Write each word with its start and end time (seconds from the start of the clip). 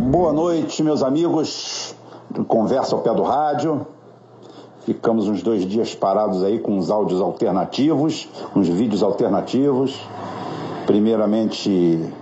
Boa 0.00 0.32
noite, 0.32 0.82
meus 0.82 1.00
amigos 1.00 1.94
Conversa 2.48 2.96
ao 2.96 3.02
Pé 3.02 3.14
do 3.14 3.22
Rádio. 3.22 3.86
Ficamos 4.80 5.28
uns 5.28 5.44
dois 5.44 5.64
dias 5.64 5.94
parados 5.94 6.42
aí 6.42 6.58
com 6.58 6.76
uns 6.76 6.90
áudios 6.90 7.20
alternativos, 7.20 8.28
uns 8.54 8.68
vídeos 8.68 9.02
alternativos. 9.02 9.96
Primeiramente, 10.86 12.12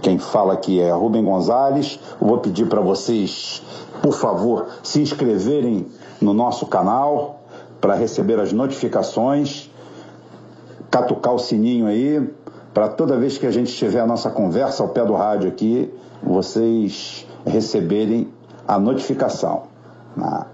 quem 0.00 0.18
fala 0.18 0.54
aqui 0.54 0.80
é 0.80 0.90
Rubem 0.90 1.24
Gonzalez. 1.24 2.00
Eu 2.20 2.26
vou 2.26 2.38
pedir 2.38 2.68
para 2.68 2.80
vocês, 2.80 3.62
por 4.02 4.14
favor, 4.14 4.66
se 4.82 5.00
inscreverem 5.00 5.86
no 6.20 6.34
nosso 6.34 6.66
canal 6.66 7.42
para 7.80 7.94
receber 7.94 8.40
as 8.40 8.52
notificações, 8.52 9.70
catucar 10.90 11.32
o 11.32 11.38
sininho 11.38 11.86
aí, 11.86 12.28
para 12.72 12.88
toda 12.88 13.16
vez 13.16 13.38
que 13.38 13.46
a 13.46 13.50
gente 13.50 13.72
tiver 13.72 14.00
a 14.00 14.06
nossa 14.06 14.30
conversa 14.30 14.82
ao 14.82 14.88
pé 14.88 15.04
do 15.04 15.14
rádio 15.14 15.48
aqui, 15.48 15.92
vocês 16.22 17.26
receberem 17.44 18.28
a 18.66 18.78
notificação. 18.78 19.64
Né? 20.16 20.46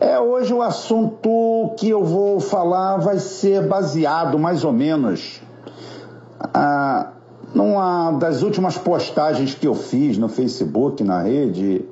É, 0.00 0.18
hoje 0.20 0.52
o 0.52 0.62
assunto 0.62 1.74
que 1.76 1.88
eu 1.88 2.04
vou 2.04 2.38
falar 2.40 2.98
vai 2.98 3.18
ser 3.18 3.66
baseado 3.66 4.38
mais 4.38 4.64
ou 4.64 4.72
menos 4.72 5.40
ah, 6.54 7.12
numa 7.54 8.12
das 8.12 8.42
últimas 8.42 8.76
postagens 8.76 9.54
que 9.54 9.66
eu 9.66 9.74
fiz 9.74 10.18
no 10.18 10.28
Facebook, 10.28 11.02
na 11.02 11.22
rede, 11.22 11.84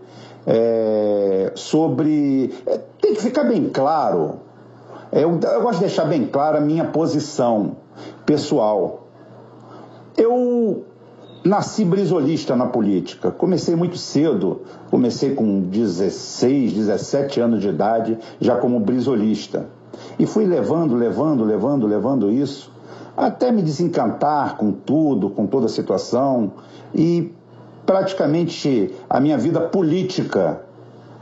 é, 0.47 1.53
sobre. 1.55 2.55
É, 2.67 2.79
tem 3.01 3.15
que 3.15 3.23
ficar 3.23 3.45
bem 3.45 3.69
claro. 3.69 4.41
É, 5.11 5.25
eu, 5.25 5.41
eu 5.41 5.63
gosto 5.63 5.79
de 5.79 5.87
deixar 5.87 6.05
bem 6.05 6.27
clara 6.27 6.59
a 6.59 6.61
minha 6.61 6.85
posição 6.85 7.77
pessoal. 8.25 9.06
Eu 10.17 10.85
nasci 11.45 11.85
brisolista 11.85 12.57
na 12.57 12.67
política. 12.67 13.31
Comecei 13.31 13.77
muito 13.77 13.97
cedo, 13.97 14.63
comecei 14.91 15.35
com 15.35 15.61
16, 15.63 16.73
17 16.73 17.41
anos 17.41 17.61
de 17.61 17.69
idade, 17.69 18.19
já 18.41 18.57
como 18.57 18.81
brisolista. 18.81 19.67
E 20.19 20.27
fui 20.27 20.45
levando, 20.45 20.95
levando, 20.95 21.45
levando, 21.45 21.87
levando 21.87 22.31
isso, 22.31 22.73
até 23.17 23.51
me 23.51 23.63
desencantar 23.63 24.57
com 24.57 24.73
tudo, 24.73 25.31
com 25.31 25.47
toda 25.47 25.67
a 25.67 25.71
situação. 25.71 26.53
E 26.95 27.33
praticamente 27.87 28.93
a 29.09 29.21
minha 29.21 29.39
vida 29.39 29.61
política, 29.61 30.63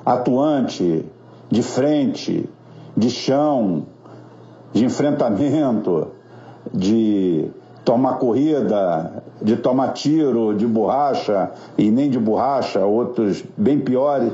atuante, 0.05 1.05
de 1.51 1.63
frente, 1.63 2.49
de 2.97 3.11
chão, 3.11 3.87
de 4.73 4.85
enfrentamento, 4.85 6.09
de 6.73 7.51
tomar 7.85 8.15
corrida, 8.15 9.23
de 9.43 9.57
tomar 9.57 9.89
tiro 9.93 10.55
de 10.55 10.67
borracha 10.67 11.51
e 11.77 11.91
nem 11.91 12.09
de 12.09 12.19
borracha, 12.19 12.85
outros 12.85 13.45
bem 13.57 13.79
piores. 13.79 14.33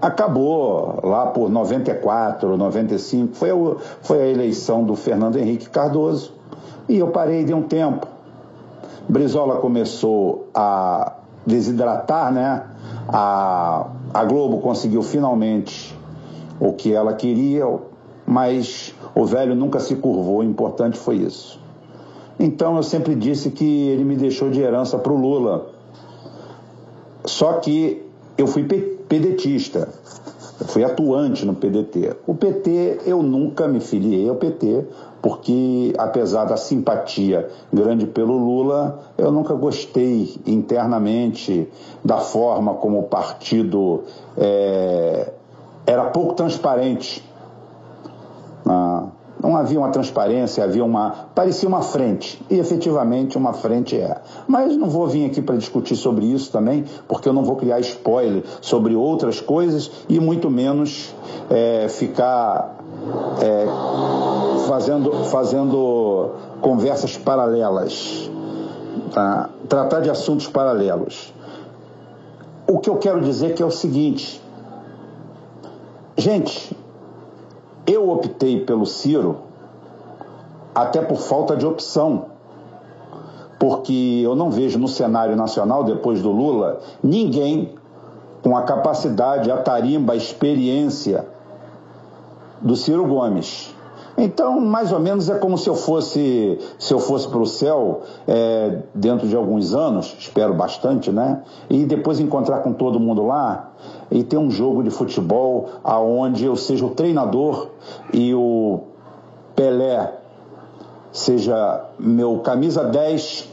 Acabou 0.00 1.00
lá 1.02 1.26
por 1.26 1.50
94, 1.50 2.56
95, 2.56 3.34
foi 3.34 3.50
a, 3.50 3.54
foi 4.02 4.22
a 4.22 4.26
eleição 4.26 4.84
do 4.84 4.94
Fernando 4.94 5.36
Henrique 5.36 5.68
Cardoso 5.68 6.32
e 6.88 6.98
eu 6.98 7.08
parei 7.08 7.44
de 7.44 7.54
um 7.54 7.62
tempo. 7.62 8.06
Brizola 9.08 9.56
começou 9.56 10.48
a 10.54 11.14
desidratar, 11.46 12.32
né? 12.32 12.62
A, 13.08 13.86
a 14.12 14.24
Globo 14.24 14.58
conseguiu 14.58 15.02
finalmente 15.02 15.96
o 16.60 16.72
que 16.72 16.92
ela 16.92 17.12
queria, 17.14 17.66
mas 18.26 18.94
o 19.14 19.26
velho 19.26 19.54
nunca 19.54 19.80
se 19.80 19.96
curvou, 19.96 20.38
o 20.38 20.44
importante 20.44 20.98
foi 20.98 21.16
isso. 21.16 21.63
Então 22.38 22.76
eu 22.76 22.82
sempre 22.82 23.14
disse 23.14 23.50
que 23.50 23.88
ele 23.88 24.04
me 24.04 24.16
deixou 24.16 24.50
de 24.50 24.60
herança 24.60 24.98
para 24.98 25.12
o 25.12 25.16
Lula. 25.16 25.66
Só 27.24 27.54
que 27.54 28.02
eu 28.36 28.46
fui 28.46 28.64
pedetista, 28.64 29.88
eu 30.60 30.66
fui 30.66 30.84
atuante 30.84 31.46
no 31.46 31.54
PDT. 31.54 32.16
O 32.26 32.34
PT, 32.34 33.00
eu 33.06 33.22
nunca 33.22 33.66
me 33.66 33.80
filiei 33.80 34.28
ao 34.28 34.34
PT, 34.34 34.84
porque 35.22 35.94
apesar 35.96 36.44
da 36.44 36.56
simpatia 36.56 37.48
grande 37.72 38.06
pelo 38.06 38.36
Lula, 38.36 39.00
eu 39.16 39.32
nunca 39.32 39.54
gostei 39.54 40.36
internamente 40.46 41.68
da 42.04 42.18
forma 42.18 42.74
como 42.74 42.98
o 42.98 43.02
partido 43.04 44.02
é, 44.36 45.32
era 45.86 46.04
pouco 46.10 46.34
transparente. 46.34 47.24
Não 49.54 49.60
havia 49.60 49.78
uma 49.78 49.90
transparência, 49.90 50.64
havia 50.64 50.84
uma. 50.84 51.28
parecia 51.32 51.68
uma 51.68 51.80
frente. 51.80 52.44
E 52.50 52.58
efetivamente 52.58 53.38
uma 53.38 53.52
frente 53.52 53.96
é. 53.96 54.20
Mas 54.48 54.76
não 54.76 54.90
vou 54.90 55.06
vir 55.06 55.26
aqui 55.26 55.40
para 55.40 55.56
discutir 55.56 55.94
sobre 55.94 56.26
isso 56.26 56.50
também, 56.50 56.84
porque 57.06 57.28
eu 57.28 57.32
não 57.32 57.44
vou 57.44 57.54
criar 57.54 57.78
spoiler 57.78 58.42
sobre 58.60 58.96
outras 58.96 59.40
coisas 59.40 59.88
e 60.08 60.18
muito 60.18 60.50
menos 60.50 61.14
é, 61.48 61.86
ficar 61.88 62.80
é, 63.40 63.66
fazendo, 64.66 65.12
fazendo 65.26 66.30
conversas 66.60 67.16
paralelas. 67.16 68.28
Tá? 69.12 69.50
Tratar 69.68 70.00
de 70.00 70.10
assuntos 70.10 70.48
paralelos. 70.48 71.32
O 72.66 72.80
que 72.80 72.90
eu 72.90 72.96
quero 72.96 73.20
dizer 73.20 73.52
é 73.52 73.54
que 73.54 73.62
é 73.62 73.66
o 73.66 73.70
seguinte. 73.70 74.42
Gente, 76.16 76.73
eu 77.86 78.08
optei 78.10 78.60
pelo 78.60 78.86
Ciro 78.86 79.38
até 80.74 81.00
por 81.00 81.18
falta 81.18 81.56
de 81.56 81.66
opção, 81.66 82.26
porque 83.58 84.20
eu 84.24 84.34
não 84.34 84.50
vejo 84.50 84.78
no 84.78 84.88
cenário 84.88 85.36
nacional, 85.36 85.84
depois 85.84 86.20
do 86.20 86.30
Lula, 86.30 86.80
ninguém 87.02 87.74
com 88.42 88.56
a 88.56 88.62
capacidade, 88.62 89.50
a 89.50 89.56
tarimba, 89.56 90.12
a 90.12 90.16
experiência 90.16 91.26
do 92.60 92.76
Ciro 92.76 93.06
Gomes. 93.06 93.74
Então, 94.16 94.60
mais 94.60 94.92
ou 94.92 95.00
menos 95.00 95.28
é 95.28 95.38
como 95.38 95.58
se 95.58 95.68
eu 95.68 95.74
fosse, 95.74 96.58
se 96.78 96.94
eu 96.94 97.00
fosse 97.00 97.26
para 97.26 97.38
o 97.38 97.46
céu 97.46 98.02
é, 98.28 98.82
dentro 98.94 99.26
de 99.26 99.34
alguns 99.34 99.74
anos, 99.74 100.14
espero 100.18 100.54
bastante, 100.54 101.10
né? 101.10 101.42
E 101.68 101.84
depois 101.84 102.20
encontrar 102.20 102.60
com 102.60 102.72
todo 102.72 103.00
mundo 103.00 103.26
lá 103.26 103.72
e 104.14 104.22
ter 104.22 104.38
um 104.38 104.48
jogo 104.48 104.84
de 104.84 104.90
futebol 104.90 105.70
aonde 105.82 106.44
eu 106.44 106.54
seja 106.54 106.86
o 106.86 106.90
treinador 106.90 107.66
e 108.12 108.32
o 108.32 108.78
Pelé 109.56 110.14
seja 111.10 111.84
meu 111.98 112.38
camisa 112.38 112.84
10 112.84 113.50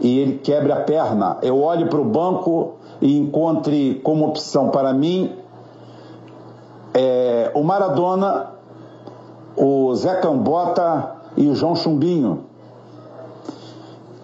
e 0.00 0.18
ele 0.18 0.38
quebre 0.38 0.72
a 0.72 0.80
perna. 0.80 1.36
Eu 1.42 1.60
olhe 1.62 1.84
para 1.84 2.00
o 2.00 2.04
banco 2.04 2.76
e 3.02 3.18
encontre 3.18 4.00
como 4.02 4.26
opção 4.26 4.70
para 4.70 4.94
mim 4.94 5.36
é, 6.94 7.50
o 7.54 7.62
Maradona 7.62 8.56
o 9.54 9.94
Zé 9.94 10.14
Cambota 10.16 11.16
e 11.36 11.48
o 11.48 11.54
João 11.54 11.74
Chumbinho. 11.76 12.44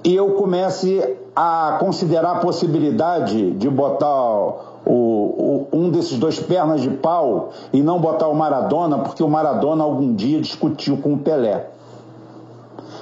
E 0.03 0.15
eu 0.15 0.33
comece 0.33 1.17
a 1.37 1.77
considerar 1.79 2.37
a 2.37 2.41
possibilidade 2.41 3.53
de 3.53 3.69
botar 3.69 4.72
o, 4.85 4.93
o, 4.93 5.69
um 5.73 5.91
desses 5.91 6.19
dois 6.19 6.39
pernas 6.41 6.81
de 6.81 6.91
pau 6.91 7.51
e 7.73 7.83
não 7.83 8.01
botar 8.01 8.29
o 8.29 8.35
Maradona, 8.35 8.99
porque 8.99 9.23
o 9.23 9.29
Maradona 9.29 9.85
algum 9.85 10.15
dia 10.15 10.41
discutiu 10.41 10.97
com 10.97 11.15
o 11.15 11.19
Pelé. 11.19 11.69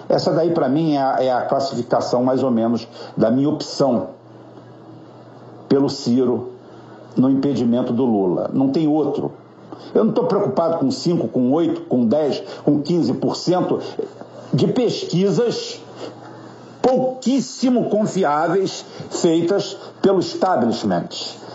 Essa 0.08 0.32
daí, 0.32 0.50
para 0.50 0.68
mim, 0.68 0.94
é 0.94 1.02
a, 1.02 1.16
é 1.20 1.32
a 1.32 1.42
classificação 1.42 2.24
mais 2.24 2.42
ou 2.42 2.50
menos 2.50 2.86
da 3.16 3.30
minha 3.30 3.48
opção 3.48 4.08
pelo 5.68 5.88
Ciro 5.88 6.50
no 7.16 7.30
impedimento 7.30 7.92
do 7.92 8.04
Lula. 8.04 8.50
Não 8.52 8.70
tem 8.70 8.88
outro. 8.88 9.32
Eu 9.94 10.04
não 10.04 10.10
estou 10.10 10.26
preocupado 10.26 10.78
com 10.78 10.90
5, 10.90 11.28
com 11.28 11.52
8, 11.52 11.82
com 11.82 12.04
10, 12.06 12.42
com 12.64 12.82
15% 12.82 13.80
de 14.52 14.66
pesquisas 14.68 15.80
pouquíssimo 16.82 17.90
confiáveis 17.90 18.84
feitas 19.10 19.76
pelo 20.02 20.20
establishment. 20.20 21.08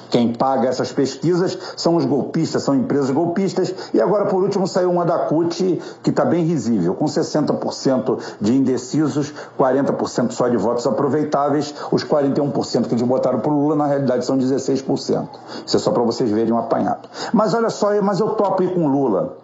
Quem 0.10 0.32
paga 0.32 0.70
essas 0.70 0.94
pesquisas 0.94 1.58
são 1.76 1.96
os 1.96 2.06
golpistas, 2.06 2.64
são 2.64 2.76
empresas 2.76 3.10
golpistas. 3.12 3.74
E 3.94 4.00
agora, 4.00 4.26
por 4.26 4.42
último, 4.44 4.68
saiu 4.68 4.90
uma 4.90 5.04
da 5.04 5.20
CUT 5.20 5.82
que 6.04 6.10
está 6.10 6.24
bem 6.24 6.46
risível, 6.46 6.96
com 6.96 7.06
60% 7.06 8.20
de 8.40 8.56
indecisos, 8.56 9.34
40% 9.60 10.32
só 10.32 10.48
de 10.48 10.58
votos 10.58 10.88
aproveitáveis. 10.88 11.74
Os 11.92 12.04
41% 12.04 12.88
que 12.88 12.94
eles 12.94 13.02
botaram 13.02 13.40
para 13.40 13.52
o 13.52 13.60
Lula, 13.60 13.76
na 13.76 13.88
realidade, 13.88 14.26
são 14.26 14.38
16%. 14.38 15.28
Isso 15.66 15.76
é 15.76 15.80
só 15.80 15.92
para 15.92 16.04
vocês 16.04 16.30
verem 16.32 16.54
um 16.54 16.60
apanhado. 16.60 17.10
Mas 17.34 17.54
olha 17.54 17.70
só, 17.70 17.90
mas 18.02 18.20
eu 18.20 18.30
topo 18.30 18.64
ir 18.64 18.74
com 18.74 18.88
Lula. 18.88 19.38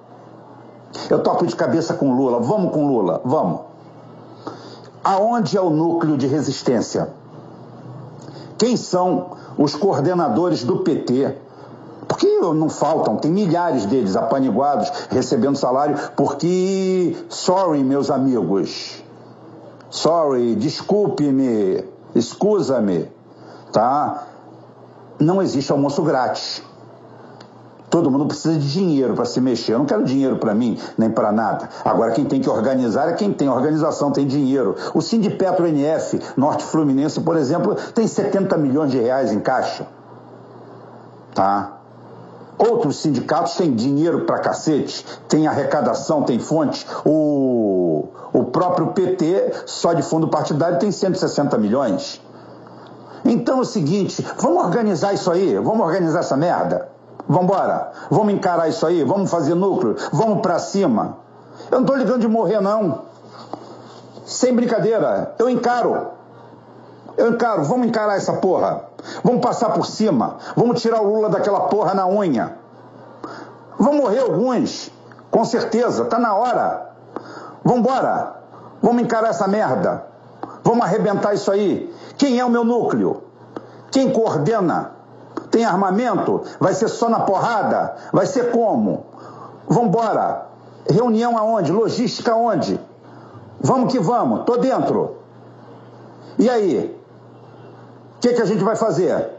Eu 1.10 1.20
topo 1.22 1.46
de 1.46 1.56
cabeça 1.56 1.94
com 1.96 2.14
Lula. 2.14 2.40
Vamos 2.40 2.72
com 2.72 2.88
Lula, 2.88 3.22
vamos. 3.26 3.71
Aonde 5.04 5.58
é 5.58 5.62
o 5.62 5.70
núcleo 5.70 6.18
de 6.18 6.28
resistência? 6.28 7.10
Quem 8.58 8.78
são 8.78 9.32
os 9.58 9.76
coordenadores 9.76 10.64
do 10.64 10.80
PT. 10.80 11.36
Porque 12.08 12.28
não 12.40 12.68
faltam, 12.68 13.16
tem 13.18 13.32
milhares 13.32 13.86
deles 13.86 14.16
apaniguados, 14.16 14.92
recebendo 15.10 15.56
salário, 15.56 15.96
porque, 16.16 17.16
sorry, 17.30 17.84
meus 17.84 18.12
amigos, 18.12 19.02
sorry, 19.90 20.56
desculpe-me, 20.56 21.86
escusa-me, 22.14 23.10
tá? 23.72 24.28
Não 25.20 25.42
existe 25.42 25.72
almoço 25.72 26.02
grátis. 26.02 26.62
Todo 27.92 28.10
mundo 28.10 28.26
precisa 28.26 28.58
de 28.58 28.72
dinheiro 28.72 29.14
para 29.14 29.26
se 29.26 29.42
mexer. 29.42 29.74
Eu 29.74 29.80
não 29.80 29.86
quero 29.86 30.06
dinheiro 30.06 30.38
para 30.38 30.56
mim, 30.56 30.80
nem 30.98 31.10
para 31.10 31.30
nada. 31.30 31.68
Agora, 31.84 32.12
quem 32.12 32.24
tem 32.24 32.40
que 32.40 32.50
organizar 32.50 33.10
é 33.10 33.14
quem 33.14 33.34
tem 33.34 33.50
organização, 33.50 34.12
tem 34.12 34.26
dinheiro. 34.26 34.78
O 34.94 35.02
Sindipetro 35.02 35.68
NF, 35.68 36.22
Norte 36.38 36.64
Fluminense, 36.64 37.20
por 37.20 37.36
exemplo, 37.36 37.76
tem 37.94 38.08
70 38.08 38.58
milhões 38.58 38.92
de 38.92 38.98
reais 38.98 39.34
em 39.34 39.42
caixa. 39.42 39.86
Tá? 41.36 41.80
Outros 42.58 43.02
sindicatos 43.02 43.56
têm 43.56 43.74
dinheiro 43.74 44.22
para 44.22 44.40
cacete, 44.40 45.06
tem 45.28 45.46
arrecadação, 45.46 46.24
tem 46.24 46.40
fontes. 46.40 46.86
O, 47.04 48.06
o 48.32 48.46
próprio 48.46 48.94
PT, 48.94 49.52
só 49.66 49.92
de 49.92 50.02
fundo 50.02 50.30
partidário, 50.30 50.80
tem 50.80 50.94
160 50.94 51.58
milhões. 51.58 52.22
Então 53.26 53.58
é 53.58 53.62
o 53.62 53.66
seguinte, 53.66 54.26
vamos 54.38 54.64
organizar 54.64 55.14
isso 55.14 55.30
aí, 55.30 55.58
vamos 55.58 55.86
organizar 55.86 56.22
essa 56.22 56.38
merda. 56.38 57.01
Vamos 57.28 57.44
embora, 57.44 57.92
vamos 58.10 58.34
encarar 58.34 58.68
isso 58.68 58.86
aí, 58.86 59.04
vamos 59.04 59.30
fazer 59.30 59.56
núcleo, 59.56 59.96
vamos 60.12 60.42
para 60.42 60.60
cima. 60.60 61.18
Eu 61.70 61.80
não 61.80 61.82
estou 61.82 61.98
ligando 61.98 62.22
de 62.22 62.28
morrer, 62.28 62.62
não. 62.62 63.04
Sem 64.26 64.56
brincadeira, 64.56 65.36
eu 65.38 65.50
encaro. 65.50 66.08
Eu 67.18 67.30
encaro, 67.30 67.64
vamos 67.64 67.88
encarar 67.88 68.16
essa 68.16 68.34
porra. 68.34 68.84
Vamos 69.24 69.42
passar 69.42 69.72
por 69.72 69.86
cima. 69.86 70.38
Vamos 70.56 70.82
tirar 70.82 71.02
o 71.02 71.14
Lula 71.14 71.30
daquela 71.30 71.62
porra 71.62 71.94
na 71.94 72.08
unha. 72.08 72.58
Vão 73.78 73.94
morrer 73.94 74.20
alguns, 74.20 74.92
com 75.30 75.44
certeza, 75.44 76.06
tá 76.06 76.18
na 76.18 76.36
hora. 76.36 76.92
Vamos 77.64 77.82
embora. 77.82 78.36
Vamos 78.82 79.04
encarar 79.04 79.30
essa 79.30 79.48
merda. 79.48 80.06
Vamos 80.64 80.86
arrebentar 80.86 81.34
isso 81.34 81.52
aí. 81.52 81.94
Quem 82.18 82.40
é 82.40 82.46
o 82.46 82.50
meu 82.50 82.64
núcleo? 82.64 83.24
Quem 83.92 84.12
coordena? 84.12 84.92
Tem 85.52 85.66
armamento? 85.66 86.42
Vai 86.60 86.74
ser 86.74 86.88
só 86.88 87.10
na 87.10 87.20
porrada? 87.20 87.96
Vai 88.12 88.26
ser 88.26 88.52
como? 88.52 89.06
Vamos 89.68 89.90
embora. 89.90 90.48
Reunião 90.90 91.38
aonde? 91.38 91.72
Logística 91.72 92.32
aonde? 92.32 92.80
Vamos 93.60 93.92
que 93.92 94.00
vamos. 94.00 94.46
Tô 94.46 94.58
dentro. 94.58 95.18
E 96.40 96.50
aí? 96.50 96.98
O 98.18 98.20
que, 98.22 98.34
que 98.34 98.42
a 98.42 98.46
gente 98.46 98.64
vai 98.64 98.76
fazer? 98.76 99.30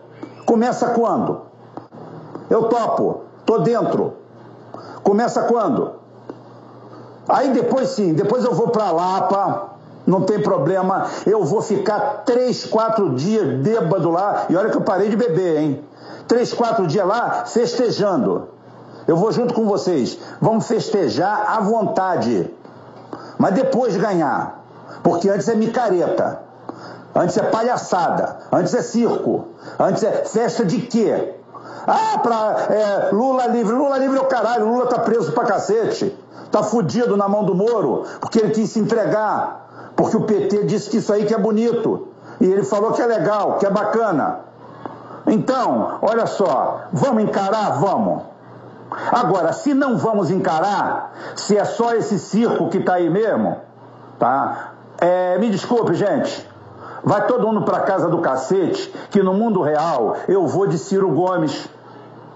Começa 0.47 0.89
quando? 0.89 1.43
Eu 2.51 2.69
topo. 2.69 3.23
Tô 3.47 3.59
dentro. 3.59 4.15
Começa 5.03 5.43
quando? 5.43 6.03
Aí 7.29 7.53
depois 7.53 7.91
sim, 7.91 8.15
depois 8.15 8.45
eu 8.45 8.53
vou 8.53 8.69
para 8.69 8.91
Lapa, 8.91 9.71
não 10.07 10.23
tem 10.23 10.43
problema, 10.43 11.07
eu 11.25 11.45
vou 11.45 11.63
ficar 11.63 12.23
três, 12.25 12.65
quatro 12.65 13.15
dias 13.15 13.47
bêbado 13.61 14.11
lá, 14.11 14.47
e 14.49 14.57
olha 14.57 14.71
que 14.71 14.77
eu 14.77 14.83
parei 14.83 15.09
de 15.09 15.17
beber, 15.17 15.59
hein? 15.59 15.85
Três, 16.27 16.53
quatro 16.53 16.87
dias 16.87 17.07
lá 17.07 17.45
festejando. 17.47 18.49
Eu 19.07 19.17
vou 19.17 19.33
junto 19.33 19.55
com 19.55 19.67
vocês. 19.67 20.19
Vamos 20.41 20.67
festejar 20.67 21.57
à 21.57 21.61
vontade. 21.61 22.51
Mas 23.39 23.55
depois 23.55 23.93
de 23.93 23.99
ganhar. 23.99 24.63
Porque 25.03 25.29
antes 25.29 25.49
é 25.49 25.55
micareta. 25.55 26.41
Antes 27.15 27.37
é 27.37 27.43
palhaçada. 27.43 28.39
Antes 28.53 28.75
é 28.75 28.83
circo. 28.83 29.49
Antes 29.79 30.03
é 30.03 30.25
festa 30.25 30.65
de 30.65 30.83
quê? 30.83 31.35
Ah, 31.87 32.19
pra 32.19 32.67
é, 32.71 33.11
Lula 33.13 33.47
livre. 33.47 33.75
Lula 33.75 33.99
livre 33.99 34.19
é 34.19 34.21
o 34.21 34.27
caralho. 34.27 34.69
Lula 34.69 34.87
tá 34.87 35.01
preso 35.01 35.33
pra 35.33 35.45
cacete. 35.45 36.17
Tá 36.51 36.63
fudido 36.63 37.17
na 37.17 37.29
mão 37.29 37.45
do 37.45 37.55
Moro. 37.55 38.05
Porque 38.21 38.39
ele 38.39 38.51
quis 38.51 38.71
se 38.71 38.79
entregar. 38.79 39.93
Porque 39.97 40.17
o 40.17 40.23
PT 40.23 40.65
disse 40.65 40.89
que 40.89 40.99
isso 40.99 41.13
aí 41.13 41.27
que 41.27 41.35
é 41.35 41.39
bonito. 41.39 42.09
E 42.41 42.47
ele 42.47 42.63
falou 42.63 42.93
que 42.93 43.03
é 43.03 43.07
legal, 43.07 43.59
que 43.59 43.67
é 43.67 43.71
bacana. 43.71 44.41
Então, 45.33 45.99
olha 46.03 46.27
só, 46.27 46.89
vamos 46.93 47.23
encarar? 47.23 47.81
Vamos. 47.81 48.23
Agora, 49.11 49.55
se 49.55 49.73
não 49.73 49.97
vamos 49.97 50.31
encarar, 50.31 51.11
se 51.35 51.57
é 51.57 51.65
só 51.65 51.95
esse 51.95 52.19
circo 52.19 52.69
que 52.69 52.77
está 52.77 52.97
aí 52.97 53.09
mesmo, 53.09 53.57
tá? 54.19 54.73
É, 54.99 55.39
me 55.39 55.49
desculpe, 55.49 55.95
gente. 55.95 56.47
Vai 57.03 57.27
todo 57.27 57.47
mundo 57.47 57.63
para 57.63 57.81
casa 57.81 58.11
do 58.11 58.19
cacete, 58.19 58.95
que 59.11 59.23
no 59.23 59.33
mundo 59.33 59.63
real 59.63 60.17
eu 60.29 60.47
vou 60.47 60.67
de 60.67 60.77
Ciro 60.77 61.09
Gomes, 61.09 61.67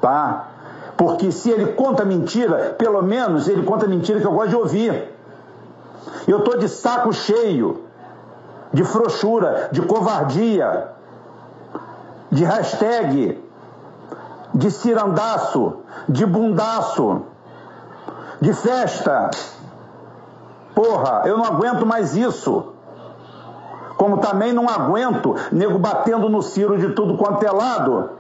tá? 0.01 0.49
Porque 0.97 1.31
se 1.31 1.51
ele 1.51 1.75
conta 1.75 2.03
mentira, 2.03 2.77
pelo 2.79 3.03
menos 3.03 3.47
ele 3.47 3.63
conta 3.63 3.87
mentira 3.87 4.19
que 4.21 4.27
eu 4.27 4.33
gosto 4.33 4.49
de 4.49 4.57
ouvir. 4.57 5.15
Eu 6.27 6.41
tô 6.45 6.57
de 6.57 6.67
saco 6.67 7.13
cheio 7.13 7.85
de 8.73 8.83
frouxura, 8.85 9.69
de 9.71 9.83
covardia, 9.83 10.96
de 12.37 12.45
hashtag, 12.45 13.43
de 14.55 14.71
cirandaço, 14.71 15.79
de 16.07 16.27
bundaço, 16.27 17.23
de 18.43 18.53
festa. 18.53 19.31
Porra, 20.75 21.23
eu 21.25 21.39
não 21.39 21.47
aguento 21.47 21.87
mais 21.87 22.15
isso. 22.15 22.73
Como 23.97 24.19
também 24.19 24.53
não 24.53 24.69
aguento 24.69 25.35
nego 25.51 25.79
batendo 25.79 26.29
no 26.29 26.43
Ciro 26.43 26.77
de 26.77 26.91
tudo 26.91 27.17
quanto 27.17 27.43
é 27.43 27.51
lado 27.51 28.11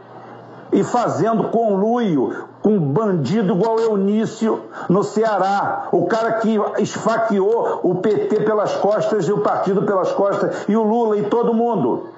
e 0.72 0.82
fazendo 0.82 1.50
conluio 1.50 2.46
com 2.62 2.78
bandido 2.78 3.54
igual 3.54 3.78
Eunício 3.78 4.62
no 4.88 5.04
Ceará. 5.04 5.88
O 5.92 6.06
cara 6.06 6.32
que 6.40 6.58
esfaqueou 6.78 7.80
o 7.82 7.96
PT 7.96 8.40
pelas 8.44 8.74
costas 8.76 9.28
e 9.28 9.32
o 9.32 9.42
partido 9.42 9.82
pelas 9.82 10.10
costas 10.12 10.64
e 10.66 10.74
o 10.74 10.82
Lula 10.82 11.18
e 11.18 11.24
todo 11.24 11.52
mundo. 11.52 12.08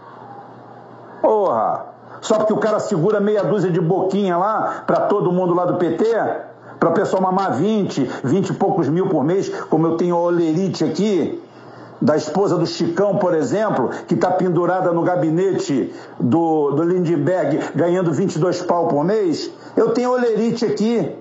Porra! 1.21 1.88
Só 2.21 2.37
porque 2.37 2.53
o 2.53 2.59
cara 2.59 2.81
segura 2.81 3.21
meia 3.21 3.45
dúzia 3.45 3.71
de 3.71 3.81
boquinha 3.81 4.37
lá 4.37 4.85
para 4.87 5.03
todo 5.03 5.33
mundo 5.33 5.55
lá 5.55 5.65
do 5.65 5.77
PT? 5.77 6.05
Para 6.79 6.91
o 6.91 6.93
pessoal 6.93 7.23
mamar 7.23 7.55
20, 7.55 8.09
20 8.23 8.51
e 8.51 8.55
poucos 8.55 8.89
mil 8.89 9.09
por 9.09 9.25
mês, 9.25 9.49
como 9.69 9.87
eu 9.87 9.97
tenho 9.97 10.15
a 10.15 10.21
olerite 10.21 10.85
aqui, 10.85 11.43
da 12.01 12.17
esposa 12.17 12.57
do 12.57 12.67
Chicão, 12.67 13.17
por 13.17 13.35
exemplo, 13.35 13.91
que 14.07 14.15
está 14.15 14.31
pendurada 14.31 14.93
no 14.93 15.03
gabinete 15.03 15.93
do, 16.19 16.71
do 16.71 16.83
Lindbergh, 16.85 17.73
ganhando 17.75 18.13
22 18.13 18.63
pau 18.63 18.87
por 18.87 19.05
mês, 19.05 19.51
eu 19.77 19.91
tenho 19.91 20.13
olerite 20.13 20.65
aqui. 20.65 21.17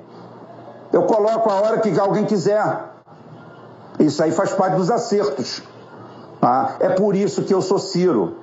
Eu 0.93 1.03
coloco 1.03 1.49
a 1.49 1.55
hora 1.55 1.79
que 1.79 1.99
alguém 1.99 2.25
quiser. 2.25 2.93
Isso 3.99 4.21
aí 4.21 4.31
faz 4.31 4.51
parte 4.53 4.75
dos 4.75 4.91
acertos. 4.91 5.63
Tá? 6.39 6.75
É 6.79 6.89
por 6.89 7.15
isso 7.15 7.41
que 7.41 7.53
eu 7.53 7.61
sou 7.61 7.79
Ciro. 7.79 8.35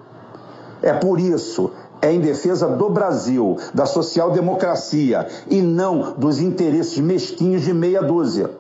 É 0.83 0.93
por 0.93 1.19
isso. 1.19 1.71
É 2.05 2.13
em 2.13 2.21
defesa 2.21 2.69
do 2.69 2.91
Brasil, 2.91 3.57
da 3.73 3.87
social-democracia 3.87 5.27
e 5.49 5.63
não 5.63 6.13
dos 6.19 6.39
interesses 6.39 6.99
mesquinhos 6.99 7.63
de 7.63 7.73
meia 7.73 8.03
dúzia. 8.03 8.51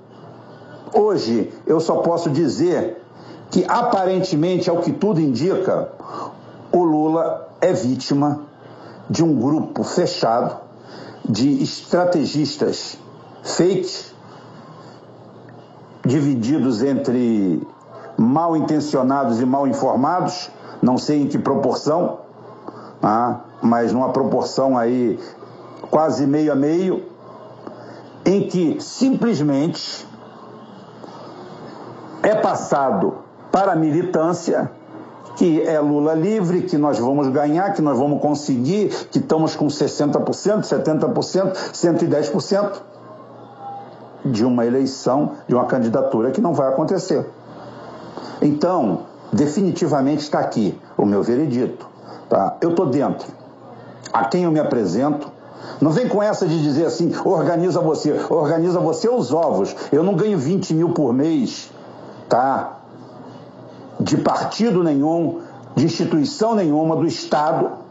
Hoje 0.94 1.52
eu 1.66 1.78
só 1.78 1.96
posso 1.96 2.30
dizer 2.30 3.02
que 3.50 3.62
aparentemente, 3.68 4.70
ao 4.70 4.78
que 4.78 4.90
tudo 4.92 5.20
indica, 5.20 5.90
o 6.72 6.84
Lula 6.84 7.50
é 7.60 7.70
vítima 7.74 8.40
de 9.10 9.22
um 9.22 9.38
grupo 9.38 9.82
fechado 9.82 10.56
de 11.28 11.62
estrategistas 11.62 12.96
fakes, 13.42 14.14
divididos 16.02 16.82
entre 16.82 17.60
mal 18.16 18.56
intencionados 18.56 19.38
e 19.38 19.44
mal 19.44 19.68
informados, 19.68 20.50
não 20.80 20.96
sei 20.96 21.20
em 21.20 21.26
que 21.26 21.38
proporção, 21.38 22.23
tá? 23.04 23.44
mas 23.60 23.92
numa 23.92 24.08
proporção 24.08 24.78
aí 24.78 25.20
quase 25.90 26.26
meio 26.26 26.50
a 26.50 26.54
meio, 26.54 27.04
em 28.24 28.48
que 28.48 28.80
simplesmente 28.80 30.08
é 32.22 32.34
passado 32.34 33.18
para 33.52 33.72
a 33.72 33.76
militância, 33.76 34.70
que 35.36 35.60
é 35.60 35.78
Lula 35.78 36.14
livre, 36.14 36.62
que 36.62 36.78
nós 36.78 36.98
vamos 36.98 37.28
ganhar, 37.28 37.74
que 37.74 37.82
nós 37.82 37.98
vamos 37.98 38.22
conseguir, 38.22 38.88
que 39.10 39.18
estamos 39.18 39.54
com 39.54 39.66
60%, 39.66 40.62
70%, 40.62 41.52
110% 41.52 42.72
de 44.24 44.46
uma 44.46 44.64
eleição, 44.64 45.32
de 45.46 45.54
uma 45.54 45.66
candidatura 45.66 46.30
que 46.30 46.40
não 46.40 46.54
vai 46.54 46.68
acontecer. 46.70 47.26
Então, 48.40 49.00
definitivamente 49.30 50.22
está 50.22 50.38
aqui 50.38 50.80
o 50.96 51.04
meu 51.04 51.22
veredito. 51.22 51.93
Tá? 52.28 52.56
Eu 52.60 52.70
estou 52.70 52.86
dentro. 52.86 53.28
A 54.12 54.24
quem 54.24 54.44
eu 54.44 54.52
me 54.52 54.60
apresento, 54.60 55.30
não 55.80 55.90
vem 55.90 56.08
com 56.08 56.22
essa 56.22 56.46
de 56.46 56.62
dizer 56.62 56.86
assim, 56.86 57.12
organiza 57.24 57.80
você, 57.80 58.12
organiza 58.30 58.78
você 58.78 59.08
os 59.08 59.32
ovos. 59.32 59.74
Eu 59.90 60.02
não 60.02 60.14
ganho 60.14 60.38
20 60.38 60.74
mil 60.74 60.90
por 60.90 61.12
mês, 61.12 61.70
tá? 62.28 62.78
de 64.00 64.16
partido 64.16 64.82
nenhum, 64.82 65.40
de 65.74 65.84
instituição 65.84 66.54
nenhuma, 66.54 66.96
do 66.96 67.06
Estado, 67.06 67.83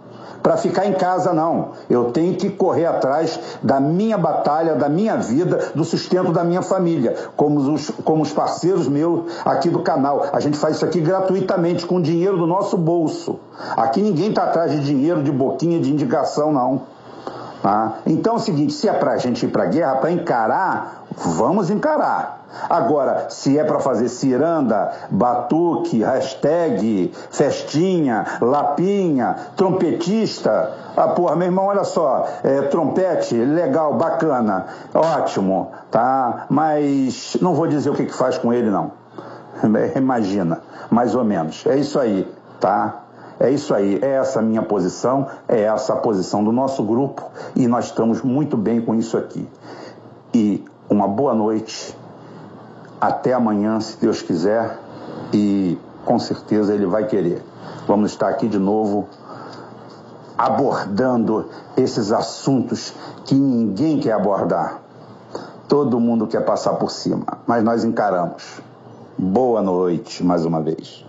para 0.43 0.57
ficar 0.57 0.85
em 0.85 0.93
casa, 0.93 1.31
não. 1.31 1.71
Eu 1.89 2.11
tenho 2.11 2.35
que 2.35 2.49
correr 2.49 2.85
atrás 2.85 3.39
da 3.63 3.79
minha 3.79 4.17
batalha, 4.17 4.75
da 4.75 4.89
minha 4.89 5.15
vida, 5.15 5.71
do 5.73 5.85
sustento 5.85 6.33
da 6.33 6.43
minha 6.43 6.61
família, 6.61 7.15
como 7.37 7.59
os, 7.61 7.89
como 8.03 8.21
os 8.21 8.33
parceiros 8.33 8.89
meus 8.89 9.21
aqui 9.45 9.69
do 9.69 9.79
canal. 9.79 10.25
A 10.33 10.41
gente 10.41 10.57
faz 10.57 10.75
isso 10.75 10.85
aqui 10.85 10.99
gratuitamente, 10.99 11.85
com 11.85 12.01
dinheiro 12.01 12.37
do 12.37 12.45
nosso 12.45 12.77
bolso. 12.77 13.39
Aqui 13.77 14.01
ninguém 14.01 14.29
está 14.29 14.43
atrás 14.43 14.71
de 14.71 14.81
dinheiro, 14.81 15.23
de 15.23 15.31
boquinha, 15.31 15.79
de 15.79 15.89
indicação, 15.89 16.51
não. 16.51 16.92
Tá? 17.63 17.99
Então 18.05 18.33
é 18.33 18.35
o 18.35 18.39
seguinte: 18.39 18.73
se 18.73 18.89
é 18.89 18.93
para 18.93 19.13
a 19.13 19.17
gente 19.17 19.45
ir 19.45 19.49
para 19.49 19.63
a 19.63 19.67
guerra, 19.67 19.95
para 19.95 20.11
encarar, 20.11 21.05
vamos 21.15 21.69
encarar. 21.69 22.41
Agora, 22.69 23.27
se 23.29 23.57
é 23.57 23.63
para 23.63 23.79
fazer 23.79 24.09
ciranda, 24.09 24.91
batuque, 25.09 26.03
hashtag, 26.03 27.11
festinha, 27.31 28.25
lapinha, 28.41 29.35
trompetista, 29.55 30.73
ah, 30.95 31.07
porra, 31.07 31.37
meu 31.37 31.47
irmão, 31.47 31.65
olha 31.65 31.85
só, 31.85 32.27
é, 32.43 32.63
trompete, 32.63 33.33
legal, 33.33 33.93
bacana, 33.93 34.65
ótimo, 34.93 35.71
tá? 35.89 36.45
Mas 36.49 37.37
não 37.41 37.55
vou 37.55 37.65
dizer 37.65 37.89
o 37.89 37.95
que, 37.95 38.05
que 38.05 38.13
faz 38.13 38.37
com 38.37 38.53
ele, 38.53 38.69
não. 38.69 38.91
Imagina, 39.95 40.61
mais 40.91 41.15
ou 41.15 41.23
menos. 41.23 41.65
É 41.65 41.77
isso 41.77 41.97
aí, 41.97 42.29
tá? 42.59 43.02
É 43.39 43.49
isso 43.49 43.73
aí, 43.73 43.99
é 44.01 44.15
essa 44.15 44.39
a 44.39 44.41
minha 44.41 44.61
posição, 44.61 45.27
é 45.47 45.61
essa 45.61 45.93
a 45.93 45.97
posição 45.97 46.43
do 46.43 46.51
nosso 46.51 46.83
grupo 46.83 47.23
e 47.55 47.67
nós 47.67 47.85
estamos 47.85 48.21
muito 48.21 48.55
bem 48.55 48.81
com 48.81 48.95
isso 48.95 49.17
aqui. 49.17 49.47
E 50.33 50.63
uma 50.89 51.07
boa 51.07 51.33
noite 51.33 51.95
até 53.01 53.33
amanhã, 53.33 53.79
se 53.79 53.99
Deus 53.99 54.21
quiser, 54.21 54.79
e 55.33 55.77
com 56.05 56.17
certeza 56.19 56.73
Ele 56.73 56.85
vai 56.85 57.05
querer. 57.05 57.43
Vamos 57.87 58.11
estar 58.11 58.29
aqui 58.29 58.47
de 58.47 58.59
novo 58.59 59.07
abordando 60.37 61.49
esses 61.75 62.11
assuntos 62.11 62.93
que 63.25 63.35
ninguém 63.35 63.99
quer 63.99 64.13
abordar. 64.13 64.79
Todo 65.67 65.99
mundo 65.99 66.27
quer 66.27 66.45
passar 66.45 66.73
por 66.73 66.91
cima, 66.91 67.25
mas 67.47 67.63
nós 67.63 67.83
encaramos. 67.83 68.61
Boa 69.17 69.61
noite 69.61 70.23
mais 70.23 70.45
uma 70.45 70.61
vez. 70.61 71.05